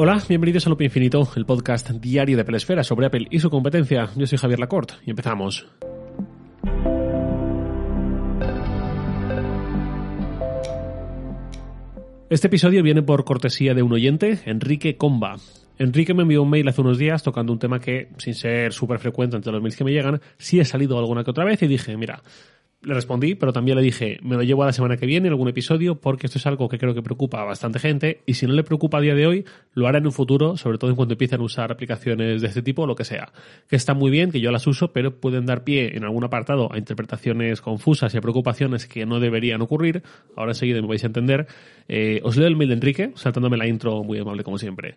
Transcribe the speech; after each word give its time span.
Hola, 0.00 0.22
bienvenidos 0.28 0.64
a 0.64 0.70
Loop 0.70 0.82
Infinito, 0.82 1.28
el 1.34 1.44
podcast 1.44 1.90
diario 1.90 2.36
de 2.36 2.44
Pelesfera 2.44 2.84
sobre 2.84 3.06
Apple 3.06 3.26
y 3.32 3.40
su 3.40 3.50
competencia. 3.50 4.08
Yo 4.14 4.28
soy 4.28 4.38
Javier 4.38 4.60
Lacorte 4.60 4.94
y 5.04 5.10
empezamos. 5.10 5.66
Este 12.30 12.46
episodio 12.46 12.84
viene 12.84 13.02
por 13.02 13.24
cortesía 13.24 13.74
de 13.74 13.82
un 13.82 13.92
oyente, 13.92 14.38
Enrique 14.44 14.96
Comba. 14.96 15.34
Enrique 15.78 16.14
me 16.14 16.22
envió 16.22 16.44
un 16.44 16.50
mail 16.50 16.68
hace 16.68 16.80
unos 16.80 16.98
días 16.98 17.24
tocando 17.24 17.52
un 17.52 17.58
tema 17.58 17.80
que, 17.80 18.10
sin 18.18 18.34
ser 18.34 18.72
súper 18.72 19.00
frecuente 19.00 19.34
entre 19.34 19.50
los 19.50 19.60
mails 19.60 19.74
que 19.74 19.82
me 19.82 19.90
llegan, 19.90 20.20
sí 20.36 20.60
he 20.60 20.64
salido 20.64 20.96
alguna 20.96 21.24
que 21.24 21.32
otra 21.32 21.44
vez 21.44 21.60
y 21.64 21.66
dije, 21.66 21.96
mira, 21.96 22.22
le 22.80 22.94
respondí, 22.94 23.34
pero 23.34 23.52
también 23.52 23.76
le 23.76 23.82
dije, 23.82 24.18
me 24.22 24.36
lo 24.36 24.42
llevo 24.42 24.62
a 24.62 24.66
la 24.66 24.72
semana 24.72 24.96
que 24.96 25.04
viene 25.04 25.26
en 25.26 25.32
algún 25.32 25.48
episodio 25.48 25.96
porque 25.96 26.26
esto 26.26 26.38
es 26.38 26.46
algo 26.46 26.68
que 26.68 26.78
creo 26.78 26.94
que 26.94 27.02
preocupa 27.02 27.40
a 27.40 27.44
bastante 27.44 27.80
gente 27.80 28.20
y 28.24 28.34
si 28.34 28.46
no 28.46 28.52
le 28.52 28.62
preocupa 28.62 28.98
a 28.98 29.00
día 29.00 29.14
de 29.16 29.26
hoy, 29.26 29.44
lo 29.74 29.88
hará 29.88 29.98
en 29.98 30.06
un 30.06 30.12
futuro, 30.12 30.56
sobre 30.56 30.78
todo 30.78 30.90
en 30.90 30.96
cuanto 30.96 31.14
empiecen 31.14 31.40
a 31.40 31.44
usar 31.44 31.72
aplicaciones 31.72 32.40
de 32.40 32.46
este 32.46 32.62
tipo 32.62 32.82
o 32.82 32.86
lo 32.86 32.94
que 32.94 33.04
sea. 33.04 33.32
Que 33.68 33.74
está 33.74 33.94
muy 33.94 34.10
bien, 34.12 34.30
que 34.30 34.40
yo 34.40 34.52
las 34.52 34.66
uso, 34.68 34.92
pero 34.92 35.18
pueden 35.18 35.44
dar 35.44 35.64
pie 35.64 35.96
en 35.96 36.04
algún 36.04 36.22
apartado 36.22 36.72
a 36.72 36.78
interpretaciones 36.78 37.60
confusas 37.60 38.14
y 38.14 38.18
a 38.18 38.20
preocupaciones 38.20 38.86
que 38.86 39.06
no 39.06 39.18
deberían 39.18 39.60
ocurrir. 39.60 40.04
Ahora 40.36 40.52
enseguida 40.52 40.80
me 40.80 40.86
vais 40.86 41.02
a 41.02 41.08
entender. 41.08 41.48
Eh, 41.88 42.20
os 42.22 42.36
leo 42.36 42.46
el 42.46 42.56
mail 42.56 42.68
de 42.68 42.74
Enrique, 42.74 43.12
saltándome 43.16 43.56
la 43.56 43.66
intro 43.66 44.04
muy 44.04 44.18
amable 44.18 44.44
como 44.44 44.56
siempre. 44.56 44.96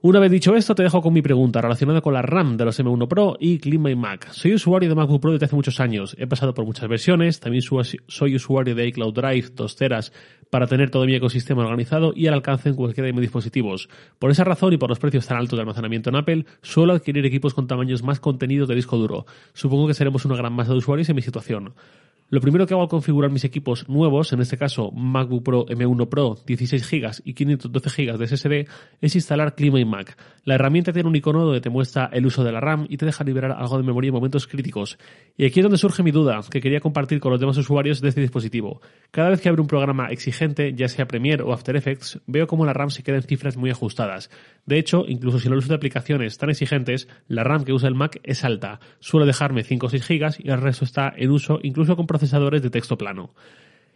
Una 0.00 0.20
vez 0.20 0.30
dicho 0.30 0.54
esto, 0.54 0.76
te 0.76 0.84
dejo 0.84 1.02
con 1.02 1.12
mi 1.12 1.22
pregunta 1.22 1.60
relacionada 1.60 2.00
con 2.00 2.14
la 2.14 2.22
RAM 2.22 2.56
de 2.56 2.64
los 2.64 2.78
M1 2.78 3.08
Pro 3.08 3.36
y 3.40 3.58
Clean 3.58 3.98
Mac. 3.98 4.30
Soy 4.30 4.54
usuario 4.54 4.88
de 4.88 4.94
MacBook 4.94 5.20
Pro 5.20 5.32
desde 5.32 5.46
hace 5.46 5.56
muchos 5.56 5.80
años. 5.80 6.14
He 6.20 6.28
pasado 6.28 6.54
por 6.54 6.64
muchas 6.64 6.88
versiones. 6.88 7.40
También 7.40 7.62
soy 7.62 8.36
usuario 8.36 8.76
de 8.76 8.86
iCloud 8.86 9.12
Drive, 9.12 9.48
2 9.56 9.74
teras, 9.74 10.12
para 10.50 10.68
tener 10.68 10.90
todo 10.90 11.04
mi 11.04 11.16
ecosistema 11.16 11.64
organizado 11.64 12.12
y 12.14 12.28
al 12.28 12.34
alcance 12.34 12.68
en 12.68 12.76
cualquiera 12.76 13.08
de 13.08 13.12
mis 13.12 13.22
dispositivos. 13.22 13.88
Por 14.20 14.30
esa 14.30 14.44
razón 14.44 14.72
y 14.72 14.76
por 14.76 14.88
los 14.88 15.00
precios 15.00 15.26
tan 15.26 15.36
altos 15.36 15.56
de 15.56 15.62
almacenamiento 15.62 16.10
en 16.10 16.16
Apple, 16.16 16.46
suelo 16.62 16.92
adquirir 16.92 17.26
equipos 17.26 17.52
con 17.52 17.66
tamaños 17.66 18.04
más 18.04 18.20
contenidos 18.20 18.68
de 18.68 18.76
disco 18.76 18.98
duro. 18.98 19.26
Supongo 19.52 19.88
que 19.88 19.94
seremos 19.94 20.24
una 20.24 20.36
gran 20.36 20.52
masa 20.52 20.70
de 20.70 20.78
usuarios 20.78 21.08
en 21.08 21.16
mi 21.16 21.22
situación. 21.22 21.74
Lo 22.30 22.42
primero 22.42 22.66
que 22.66 22.74
hago 22.74 22.82
al 22.82 22.90
configurar 22.90 23.30
mis 23.30 23.44
equipos 23.44 23.88
nuevos, 23.88 24.34
en 24.34 24.40
este 24.40 24.58
caso 24.58 24.90
MacBook 24.92 25.42
Pro 25.42 25.66
M1 25.66 26.10
Pro 26.10 26.36
16 26.46 26.90
GB 26.90 27.22
y 27.24 27.32
512 27.32 28.04
GB 28.04 28.18
de 28.18 28.26
SSD, 28.26 28.68
es 29.00 29.14
instalar 29.14 29.54
Mac. 29.86 30.14
La 30.44 30.56
herramienta 30.56 30.92
tiene 30.92 31.08
un 31.08 31.16
icono 31.16 31.46
donde 31.46 31.62
te 31.62 31.70
muestra 31.70 32.10
el 32.12 32.26
uso 32.26 32.44
de 32.44 32.52
la 32.52 32.60
RAM 32.60 32.86
y 32.90 32.98
te 32.98 33.06
deja 33.06 33.24
liberar 33.24 33.52
algo 33.52 33.78
de 33.78 33.82
memoria 33.82 34.08
en 34.08 34.14
momentos 34.14 34.46
críticos. 34.46 34.98
Y 35.38 35.46
aquí 35.46 35.60
es 35.60 35.64
donde 35.64 35.78
surge 35.78 36.02
mi 36.02 36.10
duda, 36.10 36.40
que 36.50 36.60
quería 36.60 36.80
compartir 36.80 37.18
con 37.18 37.32
los 37.32 37.40
demás 37.40 37.56
usuarios 37.56 38.02
de 38.02 38.10
este 38.10 38.20
dispositivo. 38.20 38.82
Cada 39.10 39.30
vez 39.30 39.40
que 39.40 39.48
abro 39.48 39.62
un 39.62 39.68
programa 39.68 40.08
exigente, 40.08 40.74
ya 40.74 40.88
sea 40.88 41.08
Premiere 41.08 41.42
o 41.42 41.54
After 41.54 41.76
Effects, 41.76 42.20
veo 42.26 42.46
como 42.46 42.66
la 42.66 42.74
RAM 42.74 42.90
se 42.90 43.02
queda 43.02 43.16
en 43.16 43.22
cifras 43.22 43.56
muy 43.56 43.70
ajustadas. 43.70 44.30
De 44.66 44.78
hecho, 44.78 45.04
incluso 45.08 45.38
si 45.38 45.48
no 45.48 45.56
uso 45.56 45.68
de 45.68 45.76
aplicaciones 45.76 46.36
tan 46.36 46.50
exigentes, 46.50 47.08
la 47.26 47.42
RAM 47.42 47.64
que 47.64 47.72
usa 47.72 47.88
el 47.88 47.94
Mac 47.94 48.20
es 48.22 48.44
alta. 48.44 48.80
Suelo 49.00 49.24
dejarme 49.24 49.64
5 49.64 49.86
o 49.86 49.88
6 49.88 50.06
GB 50.06 50.34
y 50.44 50.50
el 50.50 50.60
resto 50.60 50.84
está 50.84 51.10
en 51.16 51.30
uso 51.30 51.58
incluso 51.62 51.96
con 51.96 52.06
procesadores 52.18 52.62
de 52.62 52.70
texto 52.70 52.98
plano. 52.98 53.30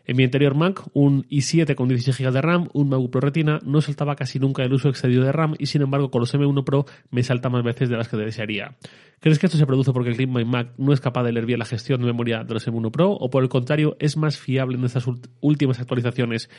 En 0.05 0.17
mi 0.17 0.25
anterior 0.25 0.55
Mac, 0.55 0.83
un 0.95 1.25
i7 1.28 1.77
con 1.77 1.89
16 1.89 2.19
GB 2.19 2.33
de 2.33 2.42
RAM, 2.42 2.69
un 2.73 2.89
MacBook 2.89 3.11
Pro 3.12 3.20
Retina, 3.20 3.61
no 3.64 3.81
saltaba 3.81 4.17
casi 4.17 4.41
nunca 4.41 4.64
el 4.64 4.73
uso 4.73 4.89
excedido 4.89 5.25
de 5.25 5.31
RAM 5.31 5.55
y 5.59 5.67
sin 5.67 5.83
embargo 5.83 6.11
con 6.11 6.20
los 6.20 6.34
M1 6.34 6.64
Pro 6.64 6.87
me 7.11 7.23
salta 7.23 7.48
más 7.48 7.62
veces 7.62 7.89
de 7.89 7.97
las 7.97 8.09
que 8.09 8.17
desearía. 8.17 8.77
¿Crees 9.20 9.39
que 9.39 9.47
esto 9.47 9.59
se 9.59 9.67
produce 9.67 9.92
porque 9.92 10.11
el 10.11 10.29
My 10.29 10.45
Mac 10.45 10.73
no 10.77 10.92
es 10.92 11.01
capaz 11.01 11.23
de 11.23 11.33
leer 11.33 11.47
bien 11.47 11.61
la 11.61 11.64
gestión 11.64 12.01
de 12.01 12.06
memoria 12.06 12.42
de 12.42 12.55
los 12.55 12.67
M1 12.67 12.91
Pro 12.91 13.12
o 13.12 13.31
por 13.31 13.45
el 13.45 13.48
contrario 13.48 13.97
es 14.01 14.17
más 14.17 14.39
fiable 14.39 14.77
en 14.77 14.84
estas 14.84 15.07
últimas 15.41 15.79
actualizaciones 15.79 16.51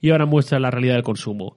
y 0.00 0.10
ahora 0.10 0.26
muestra 0.26 0.60
la 0.60 0.70
realidad 0.70 0.94
del 0.94 1.02
consumo? 1.02 1.56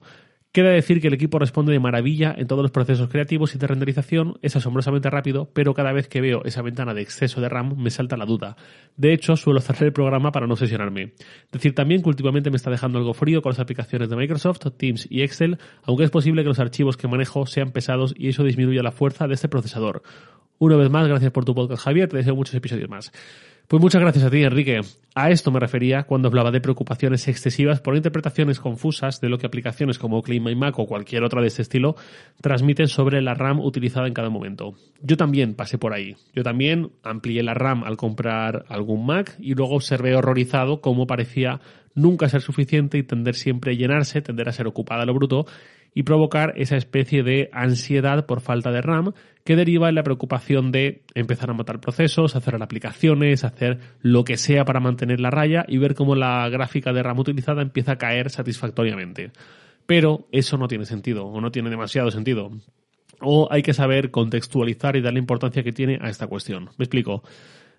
Queda 0.56 0.70
decir 0.70 1.02
que 1.02 1.08
el 1.08 1.12
equipo 1.12 1.38
responde 1.38 1.70
de 1.72 1.80
maravilla 1.80 2.34
en 2.34 2.46
todos 2.46 2.62
los 2.62 2.70
procesos 2.70 3.10
creativos 3.10 3.54
y 3.54 3.58
de 3.58 3.66
renderización, 3.66 4.38
es 4.40 4.56
asombrosamente 4.56 5.10
rápido, 5.10 5.50
pero 5.52 5.74
cada 5.74 5.92
vez 5.92 6.08
que 6.08 6.22
veo 6.22 6.42
esa 6.46 6.62
ventana 6.62 6.94
de 6.94 7.02
exceso 7.02 7.42
de 7.42 7.50
RAM 7.50 7.76
me 7.76 7.90
salta 7.90 8.16
la 8.16 8.24
duda. 8.24 8.56
De 8.96 9.12
hecho, 9.12 9.36
suelo 9.36 9.60
cerrar 9.60 9.82
el 9.82 9.92
programa 9.92 10.32
para 10.32 10.46
no 10.46 10.54
obsesionarme. 10.54 11.12
Decir 11.52 11.74
también 11.74 12.00
que 12.00 12.08
últimamente 12.08 12.48
me 12.48 12.56
está 12.56 12.70
dejando 12.70 12.96
algo 12.96 13.12
frío 13.12 13.42
con 13.42 13.50
las 13.50 13.58
aplicaciones 13.58 14.08
de 14.08 14.16
Microsoft, 14.16 14.60
Teams 14.78 15.06
y 15.10 15.20
Excel, 15.20 15.58
aunque 15.82 16.04
es 16.04 16.10
posible 16.10 16.42
que 16.42 16.48
los 16.48 16.58
archivos 16.58 16.96
que 16.96 17.06
manejo 17.06 17.44
sean 17.44 17.70
pesados 17.70 18.14
y 18.16 18.28
eso 18.28 18.42
disminuya 18.42 18.82
la 18.82 18.92
fuerza 18.92 19.28
de 19.28 19.34
este 19.34 19.50
procesador. 19.50 20.04
Una 20.56 20.76
vez 20.76 20.88
más, 20.88 21.06
gracias 21.06 21.32
por 21.32 21.44
tu 21.44 21.54
podcast, 21.54 21.82
Javier. 21.82 22.08
Te 22.08 22.16
deseo 22.16 22.34
muchos 22.34 22.54
episodios 22.54 22.88
más. 22.88 23.12
Pues 23.68 23.82
muchas 23.82 24.00
gracias 24.00 24.24
a 24.24 24.30
ti, 24.30 24.44
Enrique. 24.44 24.80
A 25.16 25.30
esto 25.30 25.50
me 25.50 25.58
refería 25.58 26.04
cuando 26.04 26.28
hablaba 26.28 26.52
de 26.52 26.60
preocupaciones 26.60 27.26
excesivas 27.26 27.80
por 27.80 27.96
interpretaciones 27.96 28.60
confusas 28.60 29.20
de 29.20 29.28
lo 29.28 29.38
que 29.38 29.46
aplicaciones 29.46 29.98
como 29.98 30.22
Mac 30.56 30.78
o 30.78 30.86
cualquier 30.86 31.24
otra 31.24 31.40
de 31.40 31.48
este 31.48 31.62
estilo 31.62 31.96
transmiten 32.40 32.86
sobre 32.86 33.20
la 33.22 33.34
RAM 33.34 33.58
utilizada 33.58 34.06
en 34.06 34.14
cada 34.14 34.30
momento. 34.30 34.74
Yo 35.02 35.16
también 35.16 35.54
pasé 35.54 35.78
por 35.78 35.94
ahí. 35.94 36.14
Yo 36.32 36.44
también 36.44 36.92
amplié 37.02 37.42
la 37.42 37.54
RAM 37.54 37.82
al 37.82 37.96
comprar 37.96 38.66
algún 38.68 39.04
Mac 39.04 39.34
y 39.40 39.54
luego 39.54 39.74
observé 39.74 40.14
horrorizado 40.14 40.80
cómo 40.80 41.08
parecía 41.08 41.60
nunca 41.96 42.28
ser 42.28 42.42
suficiente 42.42 42.98
y 42.98 43.02
tender 43.02 43.34
siempre 43.34 43.72
a 43.72 43.74
llenarse, 43.74 44.22
tender 44.22 44.48
a 44.48 44.52
ser 44.52 44.68
ocupada 44.68 45.04
lo 45.04 45.14
bruto 45.14 45.46
y 45.96 46.02
provocar 46.02 46.52
esa 46.56 46.76
especie 46.76 47.22
de 47.22 47.48
ansiedad 47.54 48.26
por 48.26 48.42
falta 48.42 48.70
de 48.70 48.82
RAM 48.82 49.14
que 49.44 49.56
deriva 49.56 49.88
en 49.88 49.94
la 49.94 50.02
preocupación 50.02 50.70
de 50.70 51.00
empezar 51.14 51.48
a 51.48 51.54
matar 51.54 51.80
procesos, 51.80 52.36
hacer 52.36 52.62
aplicaciones, 52.62 53.44
hacer 53.44 53.78
lo 54.02 54.22
que 54.22 54.36
sea 54.36 54.66
para 54.66 54.78
mantener 54.78 55.20
la 55.20 55.30
raya 55.30 55.64
y 55.66 55.78
ver 55.78 55.94
cómo 55.94 56.14
la 56.14 56.46
gráfica 56.50 56.92
de 56.92 57.02
RAM 57.02 57.18
utilizada 57.18 57.62
empieza 57.62 57.92
a 57.92 57.96
caer 57.96 58.28
satisfactoriamente. 58.28 59.30
Pero 59.86 60.28
eso 60.32 60.58
no 60.58 60.68
tiene 60.68 60.84
sentido 60.84 61.24
o 61.24 61.40
no 61.40 61.50
tiene 61.50 61.70
demasiado 61.70 62.10
sentido. 62.10 62.50
O 63.22 63.48
hay 63.50 63.62
que 63.62 63.72
saber 63.72 64.10
contextualizar 64.10 64.96
y 64.96 65.00
dar 65.00 65.14
la 65.14 65.18
importancia 65.18 65.62
que 65.62 65.72
tiene 65.72 65.98
a 66.02 66.10
esta 66.10 66.26
cuestión. 66.26 66.66
Me 66.76 66.84
explico. 66.84 67.22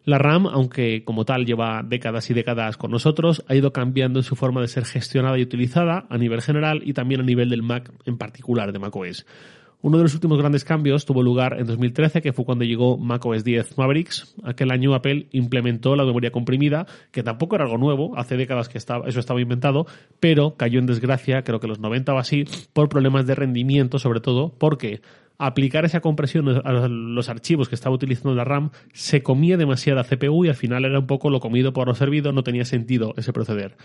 La 0.08 0.18
RAM, 0.18 0.48
aunque 0.48 1.04
como 1.04 1.26
tal 1.26 1.46
lleva 1.46 1.84
décadas 1.84 2.30
y 2.30 2.34
décadas 2.34 2.78
con 2.78 2.92
nosotros, 2.92 3.44
ha 3.50 3.56
ido 3.56 3.74
cambiando 3.74 4.20
en 4.20 4.24
su 4.24 4.38
forma 4.38 4.62
de 4.62 4.70
ser 4.70 4.86
gestionada 4.86 5.38
y 5.38 5.42
utilizada 5.42 6.08
a 6.10 6.18
nivel 6.18 6.42
general 6.42 6.82
y 6.86 6.94
también 6.94 7.20
a 7.20 7.26
nivel 7.26 7.50
del 7.50 7.62
Mac 7.62 7.92
en 8.06 8.18
particular 8.18 8.72
de 8.72 8.80
macOS. 8.80 9.26
Uno 9.80 9.98
de 9.98 10.04
los 10.04 10.16
últimos 10.16 10.40
grandes 10.40 10.64
cambios 10.64 11.06
tuvo 11.06 11.22
lugar 11.22 11.56
en 11.60 11.68
2013, 11.68 12.22
que 12.22 12.34
fue 12.34 12.46
cuando 12.46 12.66
llegó 12.66 12.98
macOS 12.98 13.44
10 13.44 13.78
Mavericks. 13.78 14.36
Aquel 14.44 14.72
año 14.72 14.96
Apple 14.96 15.28
implementó 15.32 15.96
la 15.96 16.04
memoria 16.04 16.32
comprimida, 16.32 16.88
que 17.12 17.22
tampoco 17.22 17.56
era 17.56 17.66
algo 17.66 17.78
nuevo, 17.78 18.18
hace 18.18 18.38
décadas 18.38 18.70
que 18.70 18.80
eso 18.80 19.20
estaba 19.20 19.40
inventado, 19.40 19.86
pero 20.20 20.56
cayó 20.56 20.80
en 20.80 20.88
desgracia, 20.88 21.44
creo 21.44 21.60
que 21.60 21.68
los 21.68 21.80
90 21.80 22.12
o 22.12 22.18
así, 22.18 22.46
por 22.74 22.90
problemas 22.90 23.28
de 23.28 23.36
rendimiento, 23.36 24.00
sobre 24.00 24.20
todo, 24.20 24.52
porque 24.58 25.02
aplicar 25.38 25.86
esa 25.86 26.02
compresión 26.02 26.48
a 26.50 26.88
los 26.88 27.30
archivos 27.30 27.70
que 27.70 27.76
estaba 27.76 27.96
utilizando 27.96 28.34
la 28.34 28.44
RAM 28.44 28.72
se 28.94 29.22
comía 29.22 29.58
demasiada 29.58 30.04
CPU 30.04 30.46
y 30.46 30.50
al 30.50 30.56
final 30.56 30.86
era 30.86 30.98
un 30.98 31.06
poco 31.06 31.30
lo 31.30 31.40
comido 31.40 31.74
por 31.74 31.88
lo 31.88 31.94
servido, 31.94 32.32
no 32.32 32.44
tenía 32.44 32.66
sentido 32.66 33.14
ese 33.18 33.32
proceder. 33.32 33.78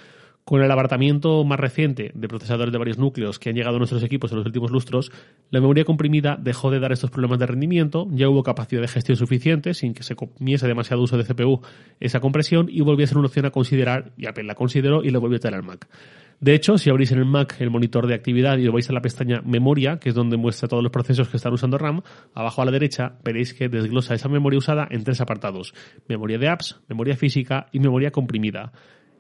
Con 0.45 0.61
el 0.61 0.71
abaratamiento 0.73 1.45
más 1.45 1.61
reciente 1.61 2.11
de 2.15 2.29
procesadores 2.29 2.73
de 2.73 2.79
varios 2.79 2.99
núcleos 2.99 3.39
que 3.39 3.51
han 3.51 3.55
llegado 3.55 3.77
a 3.77 3.79
nuestros 3.79 4.03
equipos 4.03 4.33
en 4.33 4.39
los 4.39 4.47
últimos 4.47 4.73
lustros, 4.73 5.13
la 5.51 5.61
memoria 5.61 5.85
comprimida 5.85 6.37
dejó 6.37 6.73
de 6.73 6.81
dar 6.81 6.91
estos 6.91 7.11
problemas 7.11 7.39
de 7.39 7.47
rendimiento, 7.47 8.09
ya 8.11 8.29
hubo 8.29 8.43
capacidad 8.43 8.81
de 8.81 8.89
gestión 8.89 9.17
suficiente 9.17 9.73
sin 9.73 9.95
que 9.95 10.03
se 10.03 10.17
comiese 10.17 10.67
demasiado 10.67 11.03
uso 11.03 11.17
de 11.17 11.25
CPU 11.25 11.61
esa 12.01 12.19
compresión 12.19 12.67
y 12.69 12.81
volvió 12.81 13.05
a 13.05 13.07
ser 13.07 13.19
una 13.19 13.29
opción 13.29 13.47
a 13.47 13.51
considerar, 13.51 14.13
y 14.17 14.27
Apple 14.27 14.43
la 14.43 14.57
consideró 14.57 15.05
y 15.05 15.11
lo 15.11 15.21
volvió 15.21 15.37
a 15.37 15.41
traer 15.41 15.55
al 15.55 15.63
Mac. 15.63 15.87
De 16.41 16.57
hecho, 16.57 16.77
si 16.77 16.91
abrís 16.91 17.13
en 17.13 17.21
el 17.21 17.25
Mac 17.25 17.55
el 17.61 17.71
monitor 17.71 18.09
de 18.09 18.15
actividad 18.15 18.59
y 18.59 18.65
lo 18.65 18.73
vais 18.73 18.91
a 18.91 18.93
la 18.93 19.01
pestaña 19.01 19.43
Memoria, 19.45 19.99
que 20.01 20.09
es 20.09 20.15
donde 20.17 20.37
muestra 20.37 20.67
todos 20.67 20.83
los 20.83 20.91
procesos 20.91 21.29
que 21.29 21.37
están 21.37 21.53
usando 21.53 21.79
RAM, 21.79 22.03
abajo 22.35 22.63
a 22.63 22.65
la 22.65 22.73
derecha 22.73 23.15
veréis 23.23 23.55
que 23.55 23.69
desglosa 23.69 24.15
esa 24.15 24.29
memoria 24.29 24.59
usada 24.59 24.89
en 24.91 25.05
tres 25.05 25.21
apartados. 25.21 25.73
Memoria 26.09 26.39
de 26.39 26.49
apps, 26.49 26.81
memoria 26.89 27.17
física 27.17 27.69
y 27.71 27.79
memoria 27.79 28.11
comprimida. 28.11 28.73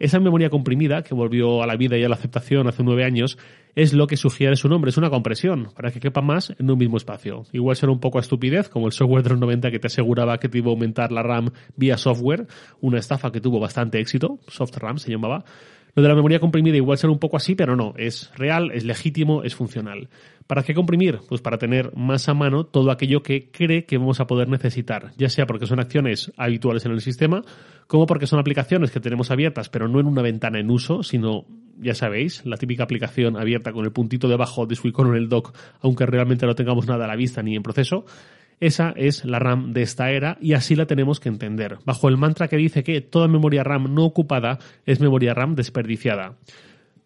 Esa 0.03 0.19
memoria 0.19 0.51
comprimida, 0.51 1.05
que 1.05 1.15
volvió 1.15 1.63
a 1.63 1.67
la 1.69 1.77
vida 1.77 1.97
y 1.97 2.03
a 2.03 2.09
la 2.09 2.17
aceptación 2.17 2.67
hace 2.67 2.83
nueve 2.83 3.05
años, 3.05 3.39
es 3.77 3.93
lo 3.93 4.09
que 4.09 4.17
sugiere 4.17 4.57
su 4.57 4.69
nombre, 4.69 4.89
es 4.89 4.97
una 4.97 5.11
compresión, 5.11 5.69
para 5.77 5.93
que 5.93 6.01
quepa 6.01 6.21
más 6.21 6.53
en 6.59 6.69
un 6.69 6.77
mismo 6.77 6.97
espacio. 6.97 7.45
Igual 7.53 7.77
será 7.77 7.93
un 7.93 8.01
poco 8.01 8.19
estupidez, 8.19 8.69
como 8.69 8.87
el 8.87 8.93
software 8.93 9.23
de 9.23 9.31
los 9.31 9.39
90 9.39 9.71
que 9.71 9.79
te 9.79 9.87
aseguraba 9.87 10.39
que 10.39 10.49
te 10.49 10.59
iba 10.59 10.71
a 10.71 10.73
aumentar 10.73 11.13
la 11.13 11.23
RAM 11.23 11.53
vía 11.77 11.97
software, 11.97 12.49
una 12.81 12.99
estafa 12.99 13.31
que 13.31 13.41
tuvo 13.41 13.61
bastante 13.61 14.01
éxito, 14.01 14.41
SoftRAM 14.49 14.99
se 14.99 15.13
llamaba, 15.13 15.45
lo 15.95 16.03
de 16.03 16.09
la 16.09 16.15
memoria 16.17 16.41
comprimida 16.41 16.77
igual 16.77 16.99
será 16.99 17.13
un 17.13 17.19
poco 17.21 17.37
así, 17.37 17.55
pero 17.55 17.77
no, 17.77 17.95
es 17.97 18.33
real, 18.35 18.73
es 18.73 18.85
legítimo, 18.85 19.45
es 19.45 19.55
funcional. 19.55 20.09
¿Para 20.53 20.65
qué 20.65 20.75
comprimir? 20.75 21.21
Pues 21.31 21.41
para 21.41 21.57
tener 21.57 21.97
más 21.97 22.29
a 22.29 22.35
mano 22.35 22.67
todo 22.67 22.91
aquello 22.91 23.23
que 23.23 23.51
cree 23.51 23.87
que 23.87 23.97
vamos 23.97 24.21
a 24.21 24.27
poder 24.27 24.51
necesitar, 24.51 25.13
ya 25.17 25.31
sea 25.31 25.47
porque 25.47 25.67
son 25.67 25.81
acciones 25.81 26.31
habituales 26.37 26.85
en 26.85 26.93
el 26.93 27.01
sistema, 27.01 27.43
como 27.87 28.05
porque 28.05 28.27
son 28.27 28.39
aplicaciones 28.39 28.91
que 28.91 29.01
tenemos 29.01 29.31
abiertas, 29.31 29.71
pero 29.71 29.89
no 29.89 29.99
en 29.99 30.05
una 30.05 30.21
ventana 30.21 30.61
en 30.61 30.71
uso, 30.71 31.03
sino, 31.03 31.47
ya 31.79 31.95
sabéis, 31.95 32.45
la 32.45 32.59
típica 32.59 32.85
aplicación 32.85 33.39
abierta 33.39 33.73
con 33.73 33.87
el 33.87 33.93
puntito 33.93 34.29
debajo 34.29 34.67
de 34.67 34.77
su 34.77 34.89
icono 34.89 35.13
en 35.13 35.23
el 35.23 35.31
dock, 35.31 35.57
aunque 35.81 36.05
realmente 36.05 36.45
no 36.45 36.55
tengamos 36.55 36.87
nada 36.87 37.07
a 37.07 37.09
la 37.09 37.17
vista 37.17 37.43
ni 37.43 37.57
en 37.57 37.63
proceso. 37.63 38.05
Esa 38.61 38.93
es 38.95 39.25
la 39.25 39.39
RAM 39.39 39.73
de 39.73 39.81
esta 39.81 40.11
era 40.11 40.37
y 40.39 40.53
así 40.53 40.77
la 40.77 40.85
tenemos 40.85 41.19
que 41.19 41.31
entender, 41.31 41.79
bajo 41.87 42.11
el 42.11 42.19
mantra 42.19 42.49
que 42.49 42.59
dice 42.59 42.85
que 42.85 43.01
toda 43.01 43.27
memoria 43.27 43.65
RAM 43.65 43.95
no 43.95 44.05
ocupada 44.05 44.59
es 44.85 45.01
memoria 45.01 45.33
RAM 45.33 45.55
desperdiciada. 45.55 46.37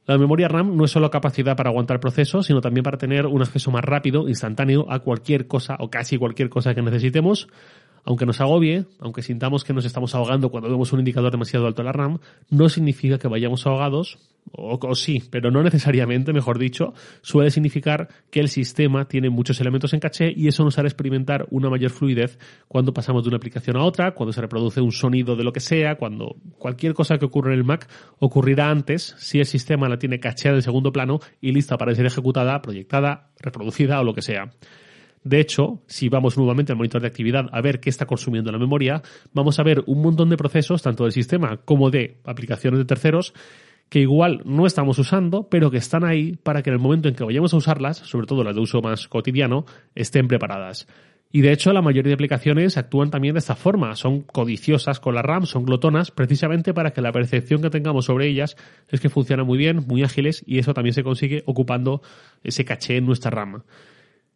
La 0.07 0.17
memoria 0.19 0.47
RAM 0.47 0.77
no 0.77 0.85
es 0.85 0.93
solo 0.93 1.11
capacidad 1.11 1.57
para 1.57 1.71
aguantar 1.71 1.99
procesos, 1.99 2.47
sino 2.47 2.61
también 2.61 2.85
para 2.85 2.97
tener 2.97 3.27
un 3.27 3.43
acceso 3.43 3.73
más 3.73 3.85
rápido, 3.85 4.29
instantáneo, 4.29 4.87
a 4.89 5.01
cualquier 5.01 5.49
cosa 5.49 5.77
o 5.81 5.91
casi 5.91 6.17
cualquier 6.17 6.49
cosa 6.49 6.75
que 6.75 6.83
necesitemos. 6.83 7.49
Aunque 8.07 8.25
nos 8.25 8.41
agobie, 8.41 8.87
aunque 9.01 9.21
sintamos 9.21 9.65
que 9.65 9.75
nos 9.75 9.85
estamos 9.85 10.15
ahogando 10.15 10.49
cuando 10.49 10.71
vemos 10.71 10.93
un 10.93 11.01
indicador 11.01 11.33
demasiado 11.33 11.67
alto 11.67 11.83
en 11.83 11.87
la 11.87 11.93
RAM, 11.93 12.21
no 12.51 12.69
significa 12.69 13.19
que 13.19 13.27
vayamos 13.27 13.67
ahogados, 13.67 14.19
o, 14.53 14.95
sí, 14.95 15.25
pero 15.29 15.51
no 15.51 15.61
necesariamente, 15.65 16.33
mejor 16.33 16.57
dicho, 16.57 16.95
suele 17.21 17.51
significar 17.51 18.09
que 18.31 18.39
el 18.39 18.49
sistema 18.49 19.07
tiene 19.07 19.29
muchos 19.29 19.61
elementos 19.61 19.93
en 19.93 19.99
caché 19.99 20.33
y 20.35 20.47
eso 20.47 20.63
nos 20.63 20.79
hará 20.79 20.87
experimentar 20.87 21.49
una 21.51 21.69
mayor 21.69 21.91
fluidez 21.91 22.39
cuando 22.69 22.95
pasamos 22.95 23.25
de 23.25 23.29
una 23.31 23.39
aplicación 23.39 23.77
a 23.77 23.83
otra, 23.83 24.15
cuando 24.15 24.33
se 24.33 24.41
reproduce 24.41 24.81
un 24.81 24.93
sonido 24.93 25.35
de 25.35 25.43
lo 25.43 25.53
que 25.53 25.59
sea, 25.59 25.97
cuando 25.97 26.37
cualquier 26.59 26.95
cosa 26.95 27.19
que 27.19 27.25
ocurra 27.25 27.53
en 27.53 27.59
el 27.59 27.65
Mac 27.65 27.89
ocurrirá 28.21 28.71
antes 28.71 29.17
si 29.19 29.41
el 29.41 29.47
sistema 29.47 29.89
la 29.89 29.99
tiene 29.99 30.21
cacheada 30.21 30.57
en 30.57 30.63
segundo 30.63 30.93
plano 30.93 31.19
y 31.41 31.51
lista 31.51 31.77
para 31.77 31.93
ser 31.97 32.07
ejecutada, 32.07 32.63
proyectada, 32.63 33.31
reproducida 33.41 34.01
o 34.01 34.05
lo 34.05 34.15
que 34.15 34.23
sea. 34.23 34.53
De 35.27 35.41
hecho, 35.41 35.83
si 35.89 36.09
vamos 36.09 36.39
nuevamente 36.39 36.71
al 36.71 36.79
monitor 36.79 37.01
de 37.01 37.09
actividad 37.09 37.47
a 37.51 37.61
ver 37.61 37.81
qué 37.81 37.91
está 37.91 38.07
consumiendo 38.07 38.53
la 38.53 38.59
memoria, 38.59 39.03
vamos 39.33 39.59
a 39.59 39.65
ver 39.65 39.83
un 39.89 40.01
montón 40.01 40.31
de 40.31 40.37
procesos, 40.37 40.83
tanto 40.83 41.03
del 41.03 41.13
sistema 41.13 41.57
como 41.65 41.91
de 41.91 42.19
aplicaciones 42.23 42.79
de 42.79 42.85
terceros, 42.85 43.35
que 43.89 43.99
igual 43.99 44.43
no 44.45 44.67
estamos 44.67 45.01
usando, 45.01 45.49
pero 45.49 45.69
que 45.73 45.79
están 45.79 46.05
ahí 46.05 46.37
para 46.37 46.63
que 46.63 46.71
en 46.71 46.75
el 46.75 46.81
momento 46.81 47.09
en 47.09 47.17
que 47.17 47.25
vayamos 47.25 47.53
a 47.53 47.57
usarlas, 47.57 47.97
sobre 47.97 48.29
todo 48.29 48.45
las 48.45 48.55
de 48.55 48.61
uso 48.61 48.81
más 48.83 49.09
cotidiano, 49.09 49.67
estén 49.97 50.29
preparadas. 50.29 50.87
Y 51.33 51.41
de 51.41 51.51
hecho, 51.51 51.73
la 51.73 51.83
mayoría 51.83 52.11
de 52.11 52.15
aplicaciones 52.15 52.77
actúan 52.77 53.11
también 53.11 53.35
de 53.35 53.41
esta 53.41 53.57
forma. 53.57 53.97
Son 53.97 54.21
codiciosas 54.21 55.01
con 55.01 55.17
la 55.17 55.23
RAM, 55.23 55.45
son 55.45 55.65
glotonas, 55.65 56.13
precisamente 56.13 56.73
para 56.73 56.93
que 56.93 57.01
la 57.01 57.11
percepción 57.11 57.63
que 57.63 57.71
tengamos 57.71 58.05
sobre 58.05 58.29
ellas 58.29 58.57
es 58.89 59.01
que 59.01 59.09
funcionan 59.09 59.45
muy 59.45 59.59
bien, 59.59 59.85
muy 59.89 60.05
ágiles, 60.05 60.45
y 60.47 60.61
eso 60.61 60.73
también 60.73 60.95
se 60.95 61.03
consigue 61.03 61.43
ocupando 61.47 62.01
ese 62.45 62.65
caché 62.65 62.99
en 62.99 63.07
nuestra 63.07 63.33
RAM. 63.33 63.65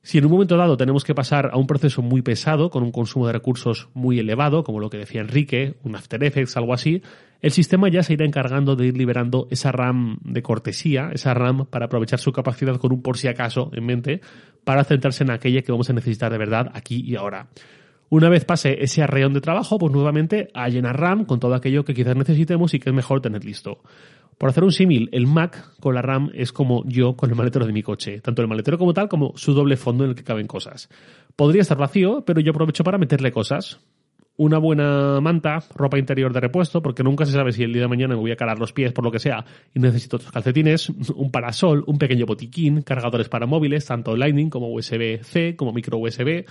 Si 0.03 0.17
en 0.17 0.25
un 0.25 0.31
momento 0.31 0.57
dado 0.57 0.79
tenemos 0.79 1.05
que 1.05 1.15
pasar 1.15 1.51
a 1.53 1.59
un 1.59 1.67
proceso 1.67 2.01
muy 2.01 2.23
pesado, 2.23 2.71
con 2.71 2.83
un 2.83 2.91
consumo 2.91 3.27
de 3.27 3.35
recursos 3.35 3.91
muy 3.93 4.19
elevado, 4.19 4.65
como 4.65 4.81
lo 4.81 4.89
que 4.89 4.97
decía 4.97 5.21
Enrique, 5.21 5.75
un 5.83 5.95
After 5.95 6.25
Effects, 6.25 6.57
algo 6.57 6.73
así, 6.73 7.03
el 7.43 7.51
sistema 7.51 7.89
ya 7.91 8.03
se 8.03 8.15
irá 8.15 8.25
encargando 8.25 8.77
de 8.77 8.87
ir 8.87 8.97
liberando 8.97 9.47
esa 9.51 9.73
RAM 9.73 10.19
de 10.25 10.43
cortesía, 10.43 11.11
esa 11.13 11.35
RAM 11.35 11.67
para 11.67 11.87
aprovechar 11.87 12.19
su 12.19 12.33
capacidad 12.33 12.77
con 12.77 12.93
un 12.93 13.03
por 13.03 13.19
si 13.19 13.29
acaso 13.29 13.71
en 13.75 13.85
mente, 13.85 14.21
para 14.65 14.85
centrarse 14.85 15.25
en 15.25 15.33
aquella 15.33 15.63
que 15.63 15.73
vamos 15.73 15.91
a 15.91 15.93
necesitar 15.93 16.33
de 16.33 16.39
verdad 16.39 16.71
aquí 16.75 17.03
y 17.07 17.17
ahora. 17.17 17.49
Una 18.09 18.29
vez 18.29 18.45
pase 18.45 18.83
ese 18.83 19.03
arreón 19.03 19.35
de 19.35 19.41
trabajo, 19.41 19.79
pues 19.79 19.93
nuevamente 19.93 20.49
a 20.53 20.69
llenar 20.69 20.99
RAM 20.99 21.25
con 21.25 21.39
todo 21.39 21.55
aquello 21.55 21.85
que 21.85 21.95
quizás 21.95 22.17
necesitemos 22.17 22.75
y 22.75 22.81
que 22.81 22.91
es 22.91 22.95
mejor 22.95 23.21
tener 23.21 23.45
listo. 23.45 23.83
Por 24.41 24.49
hacer 24.49 24.65
un 24.65 24.73
símil, 24.73 25.11
el 25.13 25.27
Mac 25.27 25.75
con 25.81 25.95
la 25.95 26.01
RAM 26.01 26.31
es 26.33 26.51
como 26.51 26.83
yo 26.87 27.15
con 27.15 27.29
el 27.29 27.37
maletero 27.37 27.67
de 27.67 27.75
mi 27.75 27.83
coche, 27.83 28.23
tanto 28.23 28.41
el 28.41 28.49
maletero 28.49 28.79
como 28.79 28.95
tal 28.95 29.07
como 29.07 29.37
su 29.37 29.53
doble 29.53 29.77
fondo 29.77 30.05
en 30.05 30.11
el 30.11 30.17
que 30.17 30.25
caben 30.25 30.47
cosas. 30.47 30.89
Podría 31.37 31.61
estar 31.61 31.77
vacío, 31.77 32.25
pero 32.25 32.41
yo 32.41 32.53
aprovecho 32.53 32.83
para 32.83 32.97
meterle 32.97 33.33
cosas. 33.33 33.81
Una 34.39 34.57
buena 34.57 35.21
manta, 35.21 35.63
ropa 35.75 35.99
interior 35.99 36.33
de 36.33 36.41
repuesto, 36.41 36.81
porque 36.81 37.03
nunca 37.03 37.27
se 37.27 37.33
sabe 37.33 37.53
si 37.53 37.65
el 37.65 37.75
día 37.75 37.83
de 37.83 37.89
mañana 37.89 38.15
me 38.15 38.21
voy 38.23 38.33
a 38.33 38.37
calar 38.37 38.59
los 38.59 38.73
pies 38.73 38.95
por 38.95 39.05
lo 39.05 39.11
que 39.11 39.19
sea 39.19 39.45
y 39.75 39.79
necesito 39.79 40.17
otros 40.17 40.33
calcetines, 40.33 40.89
un 40.89 41.31
parasol, 41.31 41.85
un 41.87 41.99
pequeño 41.99 42.25
botiquín, 42.25 42.81
cargadores 42.81 43.29
para 43.29 43.45
móviles, 43.45 43.85
tanto 43.85 44.17
Lightning 44.17 44.49
como 44.49 44.73
USB-C, 44.73 45.55
como 45.55 45.75
micro 45.75 45.99
USB, 45.99 46.47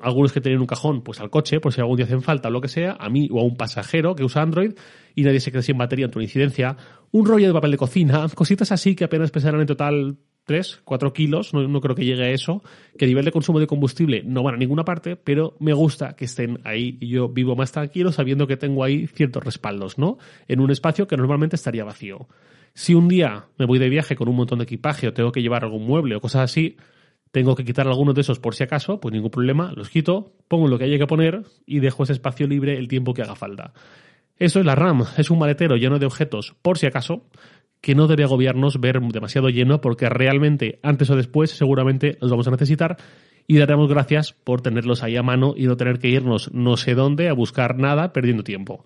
algunos 0.00 0.32
que 0.32 0.40
tienen 0.40 0.60
un 0.60 0.66
cajón, 0.66 1.02
pues 1.02 1.20
al 1.20 1.30
coche, 1.30 1.60
por 1.60 1.72
si 1.72 1.80
algún 1.80 1.96
día 1.96 2.06
hacen 2.06 2.22
falta 2.22 2.48
o 2.48 2.50
lo 2.50 2.60
que 2.60 2.68
sea, 2.68 2.96
a 2.98 3.08
mí 3.08 3.28
o 3.32 3.40
a 3.40 3.44
un 3.44 3.56
pasajero 3.56 4.14
que 4.14 4.24
usa 4.24 4.42
Android 4.42 4.72
y 5.14 5.22
nadie 5.22 5.40
se 5.40 5.50
queda 5.50 5.62
sin 5.62 5.78
batería 5.78 6.06
en 6.06 6.10
tu 6.10 6.20
incidencia, 6.20 6.76
un 7.10 7.26
rollo 7.26 7.48
de 7.48 7.52
papel 7.52 7.72
de 7.72 7.76
cocina, 7.76 8.26
cositas 8.34 8.72
así 8.72 8.94
que 8.94 9.04
apenas 9.04 9.30
pesarán 9.30 9.60
en 9.60 9.66
total 9.66 10.18
3, 10.44 10.80
4 10.84 11.12
kilos, 11.12 11.54
no, 11.54 11.80
creo 11.80 11.94
que 11.94 12.04
llegue 12.04 12.24
a 12.24 12.30
eso, 12.30 12.62
que 12.98 13.04
a 13.04 13.08
nivel 13.08 13.24
de 13.24 13.32
consumo 13.32 13.60
de 13.60 13.66
combustible 13.66 14.22
no 14.24 14.42
van 14.42 14.54
a 14.54 14.58
ninguna 14.58 14.84
parte, 14.84 15.16
pero 15.16 15.56
me 15.60 15.72
gusta 15.72 16.16
que 16.16 16.24
estén 16.24 16.60
ahí 16.64 16.98
y 17.00 17.08
yo 17.08 17.28
vivo 17.28 17.54
más 17.54 17.72
tranquilo 17.72 18.10
sabiendo 18.10 18.46
que 18.46 18.56
tengo 18.56 18.82
ahí 18.82 19.06
ciertos 19.06 19.44
respaldos, 19.44 19.98
¿no? 19.98 20.18
En 20.48 20.60
un 20.60 20.70
espacio 20.70 21.06
que 21.06 21.16
normalmente 21.16 21.56
estaría 21.56 21.84
vacío. 21.84 22.26
Si 22.74 22.94
un 22.94 23.08
día 23.08 23.46
me 23.58 23.66
voy 23.66 23.78
de 23.78 23.88
viaje 23.88 24.16
con 24.16 24.28
un 24.28 24.36
montón 24.36 24.58
de 24.58 24.64
equipaje 24.64 25.08
o 25.08 25.12
tengo 25.12 25.30
que 25.30 25.42
llevar 25.42 25.64
algún 25.64 25.86
mueble 25.86 26.16
o 26.16 26.20
cosas 26.20 26.42
así, 26.42 26.76
tengo 27.30 27.54
que 27.54 27.64
quitar 27.64 27.86
algunos 27.86 28.14
de 28.14 28.22
esos 28.22 28.38
por 28.38 28.54
si 28.54 28.64
acaso, 28.64 29.00
pues 29.00 29.12
ningún 29.12 29.30
problema, 29.30 29.72
los 29.74 29.88
quito, 29.88 30.34
pongo 30.48 30.68
lo 30.68 30.78
que 30.78 30.84
haya 30.84 30.98
que 30.98 31.06
poner 31.06 31.42
y 31.66 31.80
dejo 31.80 32.02
ese 32.02 32.12
espacio 32.12 32.46
libre 32.46 32.76
el 32.78 32.88
tiempo 32.88 33.14
que 33.14 33.22
haga 33.22 33.36
falta. 33.36 33.72
Eso 34.36 34.58
es 34.58 34.66
la 34.66 34.74
RAM, 34.74 35.04
es 35.16 35.30
un 35.30 35.38
maletero 35.38 35.76
lleno 35.76 35.98
de 35.98 36.06
objetos 36.06 36.54
por 36.62 36.78
si 36.78 36.86
acaso, 36.86 37.26
que 37.80 37.94
no 37.94 38.06
debe 38.06 38.24
agobiarnos 38.24 38.80
ver 38.80 39.00
demasiado 39.00 39.48
lleno 39.48 39.80
porque 39.80 40.08
realmente 40.08 40.80
antes 40.82 41.08
o 41.10 41.16
después 41.16 41.50
seguramente 41.50 42.18
los 42.20 42.30
vamos 42.30 42.48
a 42.48 42.50
necesitar 42.50 42.96
y 43.46 43.58
daremos 43.58 43.88
gracias 43.88 44.32
por 44.32 44.60
tenerlos 44.60 45.02
ahí 45.02 45.16
a 45.16 45.22
mano 45.22 45.54
y 45.56 45.66
no 45.66 45.76
tener 45.76 45.98
que 45.98 46.08
irnos 46.08 46.52
no 46.52 46.76
sé 46.76 46.94
dónde 46.94 47.28
a 47.28 47.32
buscar 47.32 47.78
nada 47.78 48.12
perdiendo 48.12 48.44
tiempo. 48.44 48.84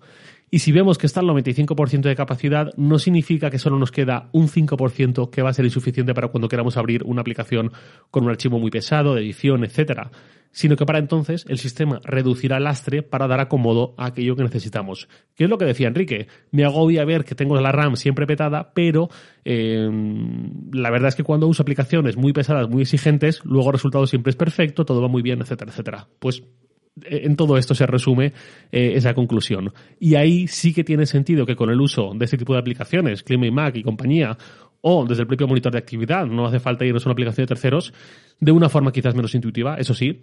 Y 0.51 0.59
si 0.59 0.71
vemos 0.71 0.97
que 0.97 1.07
está 1.07 1.19
al 1.19 1.27
95% 1.27 2.01
de 2.01 2.15
capacidad, 2.15 2.71
no 2.77 2.99
significa 2.99 3.49
que 3.49 3.59
solo 3.59 3.77
nos 3.77 3.91
queda 3.91 4.29
un 4.31 4.47
5% 4.47 5.29
que 5.29 5.41
va 5.41 5.49
a 5.49 5.53
ser 5.53 5.65
insuficiente 5.65 6.13
para 6.13 6.29
cuando 6.29 6.47
queramos 6.47 6.77
abrir 6.77 7.03
una 7.03 7.21
aplicación 7.21 7.71
con 8.11 8.23
un 8.23 8.29
archivo 8.29 8.59
muy 8.59 8.71
pesado, 8.71 9.15
de 9.15 9.21
edición, 9.21 9.63
etcétera 9.63 10.11
sino 10.55 10.77
que 10.77 10.85
para 10.85 10.99
entonces 10.99 11.45
el 11.49 11.57
sistema 11.57 11.99
reducirá 12.05 12.55
el 12.55 12.63
lastre 12.63 13.03
para 13.03 13.27
dar 13.27 13.41
acomodo 13.41 13.93
a 13.97 14.05
aquello 14.05 14.37
que 14.37 14.43
necesitamos. 14.43 15.09
¿Qué 15.35 15.43
es 15.43 15.49
lo 15.49 15.57
que 15.57 15.65
decía 15.65 15.89
Enrique? 15.89 16.27
Me 16.51 16.63
agobia 16.63 17.03
ver 17.03 17.25
que 17.25 17.35
tengo 17.35 17.59
la 17.59 17.73
RAM 17.73 17.97
siempre 17.97 18.25
petada, 18.25 18.71
pero 18.73 19.09
eh, 19.43 19.89
la 20.71 20.89
verdad 20.91 21.09
es 21.09 21.15
que 21.15 21.23
cuando 21.23 21.47
uso 21.47 21.61
aplicaciones 21.61 22.15
muy 22.15 22.31
pesadas, 22.31 22.69
muy 22.69 22.83
exigentes, 22.83 23.43
luego 23.43 23.67
el 23.67 23.73
resultado 23.73 24.07
siempre 24.07 24.29
es 24.29 24.37
perfecto, 24.37 24.85
todo 24.85 25.01
va 25.01 25.09
muy 25.09 25.21
bien, 25.21 25.41
etcétera, 25.41 25.71
etcétera. 25.71 26.07
Pues 26.19 26.41
en 27.03 27.35
todo 27.35 27.57
esto 27.57 27.75
se 27.75 27.85
resume 27.85 28.33
eh, 28.71 28.93
esa 28.95 29.13
conclusión. 29.13 29.73
Y 29.99 30.15
ahí 30.15 30.47
sí 30.47 30.73
que 30.73 30.83
tiene 30.83 31.05
sentido 31.05 31.45
que 31.45 31.55
con 31.55 31.69
el 31.69 31.79
uso 31.79 32.13
de 32.15 32.25
este 32.25 32.37
tipo 32.37 32.53
de 32.53 32.59
aplicaciones, 32.59 33.23
Clima 33.23 33.47
y 33.47 33.51
Mac 33.51 33.75
y 33.75 33.83
compañía, 33.83 34.37
o 34.81 35.05
desde 35.05 35.23
el 35.23 35.27
propio 35.27 35.47
monitor 35.47 35.71
de 35.71 35.79
actividad, 35.79 36.25
no 36.27 36.45
hace 36.45 36.59
falta 36.59 36.85
irnos 36.85 37.05
a 37.05 37.09
una 37.09 37.13
aplicación 37.13 37.45
de 37.45 37.47
terceros, 37.47 37.93
de 38.39 38.51
una 38.51 38.69
forma 38.69 38.91
quizás 38.91 39.15
menos 39.15 39.33
intuitiva, 39.33 39.77
eso 39.77 39.93
sí, 39.93 40.19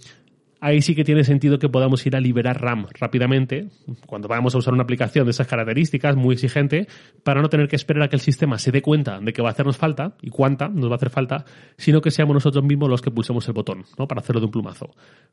ahí 0.62 0.80
sí 0.80 0.94
que 0.94 1.02
tiene 1.02 1.24
sentido 1.24 1.58
que 1.58 1.68
podamos 1.68 2.06
ir 2.06 2.14
a 2.14 2.20
liberar 2.20 2.62
RAM 2.62 2.86
rápidamente 2.98 3.66
cuando 4.06 4.28
vamos 4.28 4.54
a 4.54 4.58
usar 4.58 4.72
una 4.72 4.84
aplicación 4.84 5.26
de 5.26 5.32
esas 5.32 5.48
características 5.48 6.14
muy 6.14 6.34
exigente 6.34 6.86
para 7.24 7.42
no 7.42 7.48
tener 7.48 7.66
que 7.66 7.74
esperar 7.74 8.04
a 8.04 8.08
que 8.08 8.14
el 8.14 8.20
sistema 8.20 8.58
se 8.58 8.70
dé 8.70 8.80
cuenta 8.80 9.18
de 9.20 9.32
que 9.32 9.42
va 9.42 9.48
a 9.48 9.52
hacernos 9.52 9.76
falta 9.76 10.14
y 10.22 10.30
cuánta 10.30 10.68
nos 10.68 10.88
va 10.88 10.92
a 10.92 10.96
hacer 10.96 11.10
falta, 11.10 11.44
sino 11.76 12.00
que 12.00 12.12
seamos 12.12 12.34
nosotros 12.34 12.64
mismos 12.64 12.88
los 12.88 13.02
que 13.02 13.10
pulsemos 13.10 13.46
el 13.48 13.54
botón 13.54 13.84
¿no? 13.98 14.06
para 14.06 14.20
hacerlo 14.20 14.38
de 14.38 14.46
un 14.46 14.52
plumazo. 14.52 14.90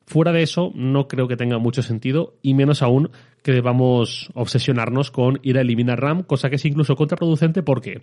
Fuera 0.08 0.32
de 0.32 0.42
eso, 0.42 0.72
no 0.74 1.08
creo 1.08 1.28
que 1.28 1.38
tenga 1.38 1.60
mucho 1.60 1.84
sentido 1.84 2.34
y 2.42 2.56
menos 2.56 2.82
aún 2.82 3.12
que 3.44 3.52
debamos 3.52 4.32
obsesionarnos 4.34 5.12
con 5.12 5.40
ir 5.44 5.60
a 5.60 5.62
eliminar 5.62 6.02
RAM, 6.02 6.24
cosa 6.24 6.50
que 6.50 6.56
es 6.56 6.66
incluso 6.66 6.96
contraproducente 6.96 7.62
porque, 7.62 8.02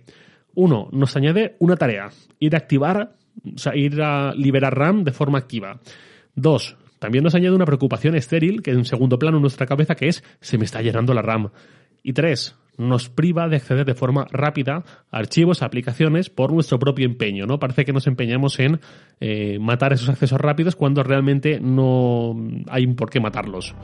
uno, 0.55 0.87
nos 0.93 1.17
añade 1.17 1.57
una 1.59 1.75
tarea, 1.75 2.09
ir 2.39 2.55
a 2.55 2.59
activar, 2.59 3.15
o 3.53 3.57
sea, 3.57 3.75
ir 3.75 4.01
a 4.01 4.33
liberar 4.33 4.77
RAM 4.77 5.03
de 5.03 5.11
forma 5.11 5.39
activa. 5.39 5.81
Dos, 6.33 6.77
también 6.99 7.23
nos 7.23 7.35
añade 7.35 7.55
una 7.55 7.65
preocupación 7.65 8.15
estéril 8.15 8.61
que 8.61 8.71
en 8.71 8.85
segundo 8.85 9.19
plano 9.19 9.37
en 9.37 9.41
nuestra 9.41 9.65
cabeza 9.65 9.95
que 9.95 10.07
es 10.07 10.23
se 10.41 10.57
me 10.57 10.65
está 10.65 10.81
llenando 10.81 11.13
la 11.13 11.21
RAM. 11.21 11.49
Y 12.03 12.13
tres, 12.13 12.55
nos 12.77 13.09
priva 13.09 13.49
de 13.49 13.57
acceder 13.57 13.85
de 13.85 13.95
forma 13.95 14.27
rápida 14.31 14.83
a 15.11 15.17
archivos, 15.17 15.61
a 15.61 15.65
aplicaciones 15.65 16.29
por 16.29 16.53
nuestro 16.53 16.79
propio 16.79 17.05
empeño, 17.05 17.45
¿no? 17.45 17.59
Parece 17.59 17.85
que 17.85 17.93
nos 17.93 18.07
empeñamos 18.07 18.59
en 18.59 18.79
eh, 19.19 19.57
matar 19.59 19.93
esos 19.93 20.09
accesos 20.09 20.39
rápidos 20.39 20.75
cuando 20.75 21.03
realmente 21.03 21.59
no 21.59 22.35
hay 22.69 22.87
por 22.87 23.09
qué 23.09 23.19
matarlos. 23.19 23.75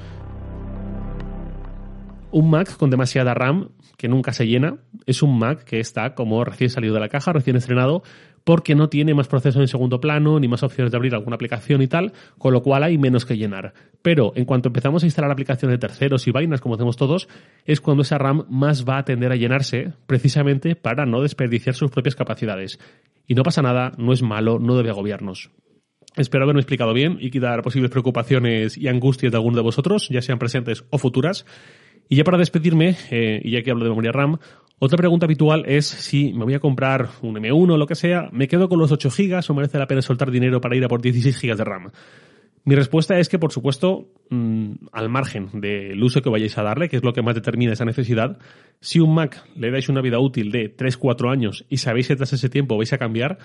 Un 2.32 2.50
Mac 2.50 2.77
con 2.77 2.89
demasiada 2.89 3.34
RAM 3.34 3.70
que 3.98 4.08
nunca 4.08 4.32
se 4.32 4.48
llena 4.48 4.77
es 5.05 5.22
un 5.22 5.38
Mac 5.38 5.63
que 5.63 5.79
está 5.79 6.15
como 6.15 6.43
recién 6.43 6.70
salido 6.70 6.96
de 6.96 7.00
la 7.00 7.10
caja, 7.10 7.32
recién 7.32 7.55
estrenado, 7.55 8.03
porque 8.43 8.75
no 8.75 8.89
tiene 8.89 9.13
más 9.13 9.27
procesos 9.27 9.62
en 9.62 9.67
segundo 9.67 10.00
plano 10.00 10.39
ni 10.39 10.47
más 10.47 10.63
opciones 10.63 10.91
de 10.91 10.97
abrir 10.97 11.13
alguna 11.13 11.35
aplicación 11.35 11.81
y 11.81 11.88
tal, 11.88 12.13
con 12.38 12.53
lo 12.53 12.62
cual 12.62 12.83
hay 12.83 12.97
menos 12.97 13.25
que 13.25 13.38
llenar. 13.38 13.73
Pero 14.01 14.33
en 14.35 14.45
cuanto 14.45 14.69
empezamos 14.69 15.03
a 15.03 15.05
instalar 15.05 15.31
aplicaciones 15.31 15.75
de 15.75 15.88
terceros 15.88 16.27
y 16.27 16.31
vainas, 16.31 16.62
como 16.62 16.75
hacemos 16.75 16.97
todos, 16.97 17.27
es 17.65 17.81
cuando 17.81 18.03
esa 18.03 18.17
RAM 18.17 18.45
más 18.50 18.85
va 18.88 18.97
a 18.97 19.05
tender 19.05 19.31
a 19.31 19.35
llenarse, 19.35 19.93
precisamente 20.07 20.75
para 20.75 21.05
no 21.05 21.21
desperdiciar 21.21 21.75
sus 21.75 21.91
propias 21.91 22.15
capacidades. 22.15 22.79
Y 23.27 23.35
no 23.35 23.43
pasa 23.43 23.62
nada, 23.62 23.91
no 23.97 24.12
es 24.13 24.21
malo, 24.21 24.59
no 24.59 24.75
debe 24.75 24.89
agobiarnos. 24.89 25.51
Espero 26.15 26.43
haberme 26.43 26.62
explicado 26.62 26.93
bien 26.93 27.17
y 27.19 27.31
quitar 27.31 27.62
posibles 27.63 27.89
preocupaciones 27.89 28.77
y 28.77 28.88
angustias 28.88 29.31
de 29.31 29.38
alguno 29.38 29.55
de 29.55 29.63
vosotros, 29.63 30.09
ya 30.09 30.21
sean 30.21 30.38
presentes 30.38 30.83
o 30.91 31.00
futuras. 31.00 31.45
Y 32.09 32.17
ya 32.17 32.23
para 32.23 32.38
despedirme, 32.38 32.95
eh, 33.09 33.41
y 33.43 33.51
ya 33.51 33.63
que 33.63 33.71
hablo 33.71 33.85
de 33.85 33.89
memoria 33.89 34.12
RAM, 34.12 34.38
otra 34.80 34.98
pregunta 34.98 35.25
habitual 35.25 35.63
es 35.65 35.86
si 35.86 36.34
me 36.34 36.44
voy 36.44 36.56
a 36.56 36.60
comprar 36.60 37.10
un 37.22 37.36
M1 37.36 37.74
o 37.74 37.77
lo 37.77 37.88
que 37.88 37.96
sea, 37.96 38.30
¿me 38.32 38.48
quedo 38.48 38.68
con 38.68 38.80
los 38.80 38.92
8 38.92 39.10
GB 39.10 39.39
o 39.48 39.53
merece 39.53 39.80
la 39.80 39.88
pena 39.88 40.01
soltar 40.01 40.30
dinero 40.30 40.60
para 40.60 40.75
ir 40.75 40.84
a 40.84 40.88
por 40.88 41.01
16 41.01 41.42
GB 41.42 41.56
de 41.56 41.63
RAM? 41.63 41.92
Mi 42.65 42.75
respuesta 42.75 43.20
es 43.20 43.27
que, 43.27 43.39
por 43.39 43.51
supuesto, 43.51 44.08
mm, 44.30 44.74
al 44.94 45.10
margen 45.10 45.50
del 45.60 46.01
uso 46.01 46.22
que 46.22 46.30
vayáis 46.30 46.58
a 46.58 46.63
darle, 46.63 46.88
que 46.88 46.96
es 46.96 47.03
lo 47.03 47.12
que 47.12 47.22
más 47.22 47.36
determina 47.36 47.74
esa 47.74 47.84
necesidad, 47.84 48.38
si 48.80 49.01
un 49.01 49.13
Mac 49.13 49.44
le 49.56 49.70
dais 49.70 49.89
una 49.89 50.01
vida 50.01 50.20
útil 50.20 50.50
de 50.50 50.70
3-4 50.70 51.30
años 51.30 51.65
y 51.70 51.77
sabéis 51.77 52.08
que 52.08 52.15
tras 52.15 52.32
ese 52.32 52.50
tiempo 52.50 52.77
vais 52.77 52.94
a 52.94 52.98
cambiar, 52.98 53.38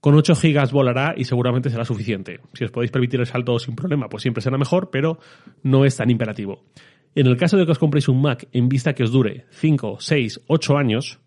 con 0.00 0.14
8 0.14 0.36
gigas 0.36 0.70
volará 0.70 1.14
y 1.16 1.24
seguramente 1.24 1.70
será 1.70 1.86
suficiente. 1.86 2.40
Si 2.52 2.64
os 2.64 2.70
podéis 2.70 2.90
permitir 2.90 3.20
el 3.20 3.26
salto 3.26 3.58
sin 3.58 3.74
problema, 3.74 4.08
pues 4.08 4.22
siempre 4.22 4.42
será 4.42 4.58
mejor, 4.58 4.90
pero 4.90 5.18
no 5.62 5.86
es 5.86 5.96
tan 5.96 6.10
imperativo. 6.10 6.62
En 7.14 7.26
el 7.26 7.36
caso 7.36 7.56
de 7.56 7.64
que 7.64 7.72
os 7.72 7.78
compréis 7.78 8.08
un 8.08 8.20
Mac 8.20 8.48
en 8.52 8.68
vista 8.68 8.94
que 8.94 9.02
os 9.02 9.10
dure 9.10 9.46
5, 9.50 9.98
6, 10.00 10.42
8 10.46 10.76
años, 10.76 11.20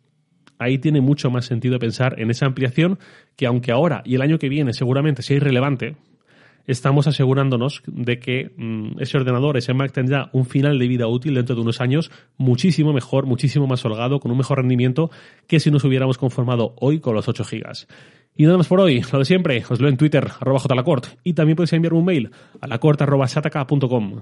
ahí 0.58 0.78
tiene 0.78 1.02
mucho 1.02 1.30
más 1.30 1.46
sentido 1.46 1.80
pensar 1.80 2.20
en 2.20 2.30
esa 2.30 2.46
ampliación 2.46 3.00
que 3.36 3.46
aunque 3.46 3.72
ahora 3.72 4.02
y 4.06 4.16
el 4.16 4.22
año 4.22 4.38
que 4.38 4.50
viene 4.50 4.74
seguramente 4.74 5.22
sea 5.22 5.38
irrelevante, 5.38 5.98
estamos 6.68 7.08
asegurándonos 7.08 7.82
de 7.88 8.20
que 8.20 8.52
mm, 8.56 9.00
ese 9.00 9.18
ordenador, 9.18 9.58
ese 9.58 9.74
Mac 9.74 9.92
tendrá 9.92 10.30
un 10.34 10.46
final 10.46 10.80
de 10.80 10.88
vida 10.88 11.08
útil 11.08 11.36
dentro 11.36 11.56
de 11.56 11.62
unos 11.62 11.82
años 11.82 12.12
muchísimo 12.38 12.94
mejor, 12.94 13.26
muchísimo 13.26 13.68
más 13.68 13.84
holgado, 13.86 14.20
con 14.20 14.32
un 14.32 14.38
mejor 14.38 14.60
rendimiento 14.60 15.10
que 15.48 15.60
si 15.60 15.72
nos 15.72 15.84
hubiéramos 15.84 16.18
conformado 16.18 16.76
hoy 16.80 17.00
con 17.00 17.16
los 17.16 17.28
8 17.28 17.44
gigas. 17.44 17.88
Y 18.36 18.46
nada 18.46 18.58
más 18.58 18.68
por 18.68 18.80
hoy, 18.80 19.04
lo 19.12 19.20
de 19.20 19.26
siempre, 19.26 19.64
os 19.70 19.82
leo 19.82 19.90
en 19.90 19.98
Twitter, 19.98 20.28
arroba 20.40 20.60
jlacort, 20.60 21.08
y 21.24 21.34
también 21.34 21.56
podéis 21.56 21.74
enviar 21.74 21.94
un 21.94 22.06
mail 22.06 22.32
a 22.62 22.68
lacort.sataka.com. 22.68 24.22